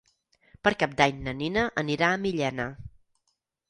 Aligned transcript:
Per 0.67 0.71
Cap 0.85 0.95
d'Any 1.03 1.21
na 1.29 1.35
Nina 1.43 1.69
anirà 1.85 2.13
a 2.13 2.19
Millena. 2.27 2.71